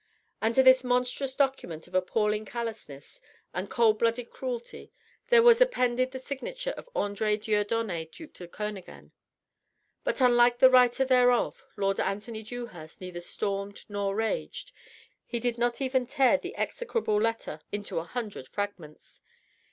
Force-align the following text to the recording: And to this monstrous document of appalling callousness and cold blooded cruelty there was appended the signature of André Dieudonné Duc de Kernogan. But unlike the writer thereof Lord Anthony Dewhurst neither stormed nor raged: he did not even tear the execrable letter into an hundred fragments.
And 0.41 0.55
to 0.55 0.63
this 0.63 0.83
monstrous 0.83 1.35
document 1.35 1.87
of 1.87 1.93
appalling 1.93 2.43
callousness 2.43 3.21
and 3.53 3.69
cold 3.69 3.99
blooded 3.99 4.31
cruelty 4.31 4.91
there 5.27 5.43
was 5.43 5.61
appended 5.61 6.09
the 6.09 6.17
signature 6.17 6.71
of 6.71 6.89
André 6.95 7.39
Dieudonné 7.39 8.09
Duc 8.09 8.33
de 8.33 8.47
Kernogan. 8.47 9.11
But 10.03 10.19
unlike 10.19 10.57
the 10.57 10.71
writer 10.71 11.05
thereof 11.05 11.63
Lord 11.77 11.99
Anthony 11.99 12.41
Dewhurst 12.41 12.99
neither 12.99 13.21
stormed 13.21 13.83
nor 13.89 14.15
raged: 14.15 14.71
he 15.23 15.39
did 15.39 15.59
not 15.59 15.79
even 15.81 16.07
tear 16.07 16.35
the 16.39 16.55
execrable 16.57 17.21
letter 17.21 17.61
into 17.71 17.99
an 17.99 18.07
hundred 18.07 18.47
fragments. 18.47 19.21